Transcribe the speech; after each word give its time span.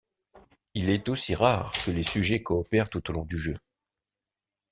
Il 0.73 0.89
est 0.89 1.09
aussi 1.09 1.35
rare 1.35 1.71
que 1.85 1.91
les 1.91 2.01
sujets 2.01 2.41
coopérent 2.41 2.87
tout 2.89 3.07
au 3.11 3.13
long 3.13 3.23
du 3.27 3.37
jeu. 3.37 3.55